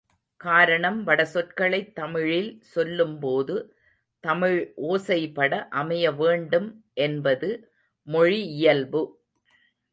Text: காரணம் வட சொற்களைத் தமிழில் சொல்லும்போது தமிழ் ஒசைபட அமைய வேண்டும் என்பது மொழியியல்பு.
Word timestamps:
காரணம் 0.41 1.03
வட 1.03 1.25
சொற்களைத் 1.25 1.95
தமிழில் 1.95 2.61
சொல்லும்போது 2.61 3.55
தமிழ் 4.23 4.73
ஒசைபட 4.89 5.67
அமைய 5.75 6.11
வேண்டும் 6.11 6.69
என்பது 6.93 7.49
மொழியியல்பு. 8.07 9.03